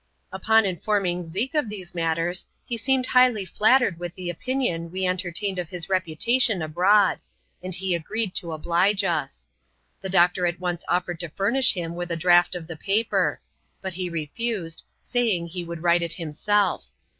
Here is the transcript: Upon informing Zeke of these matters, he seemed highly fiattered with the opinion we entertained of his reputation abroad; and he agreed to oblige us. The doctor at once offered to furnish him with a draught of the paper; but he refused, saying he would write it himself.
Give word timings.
Upon 0.31 0.65
informing 0.65 1.27
Zeke 1.27 1.53
of 1.53 1.69
these 1.69 1.93
matters, 1.93 2.47
he 2.65 2.75
seemed 2.75 3.05
highly 3.05 3.45
fiattered 3.45 3.99
with 3.99 4.15
the 4.15 4.31
opinion 4.31 4.89
we 4.89 5.05
entertained 5.05 5.59
of 5.59 5.69
his 5.69 5.89
reputation 5.89 6.63
abroad; 6.63 7.19
and 7.61 7.75
he 7.75 7.93
agreed 7.93 8.33
to 8.37 8.51
oblige 8.51 9.03
us. 9.03 9.47
The 10.01 10.09
doctor 10.09 10.47
at 10.47 10.59
once 10.59 10.83
offered 10.87 11.19
to 11.19 11.29
furnish 11.29 11.73
him 11.73 11.93
with 11.93 12.09
a 12.09 12.15
draught 12.17 12.55
of 12.55 12.65
the 12.65 12.77
paper; 12.77 13.41
but 13.79 13.93
he 13.93 14.09
refused, 14.09 14.83
saying 15.03 15.45
he 15.45 15.63
would 15.63 15.83
write 15.83 16.01
it 16.01 16.13
himself. 16.13 16.87